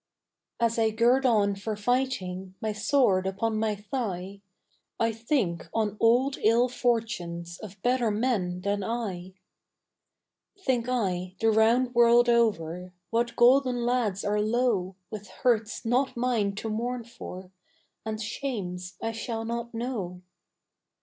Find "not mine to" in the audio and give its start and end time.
15.85-16.67